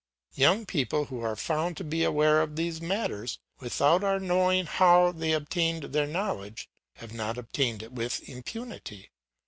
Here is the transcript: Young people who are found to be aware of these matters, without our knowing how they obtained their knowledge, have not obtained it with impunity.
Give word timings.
Young 0.33 0.65
people 0.65 1.05
who 1.05 1.21
are 1.21 1.35
found 1.35 1.77
to 1.77 1.83
be 1.83 2.03
aware 2.03 2.41
of 2.41 2.55
these 2.55 2.81
matters, 2.81 3.37
without 3.59 4.03
our 4.03 4.19
knowing 4.19 4.65
how 4.65 5.11
they 5.11 5.31
obtained 5.31 5.93
their 5.93 6.07
knowledge, 6.07 6.67
have 6.93 7.13
not 7.13 7.37
obtained 7.37 7.83
it 7.83 7.91
with 7.91 8.27
impunity. 8.27 9.11